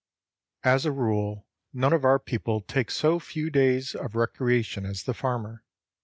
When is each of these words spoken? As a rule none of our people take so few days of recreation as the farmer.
As 0.63 0.83
a 0.83 0.91
rule 0.91 1.45
none 1.71 1.93
of 1.93 2.03
our 2.03 2.17
people 2.17 2.61
take 2.61 2.89
so 2.89 3.19
few 3.19 3.51
days 3.51 3.93
of 3.93 4.15
recreation 4.15 4.83
as 4.83 5.03
the 5.03 5.13
farmer. 5.13 5.63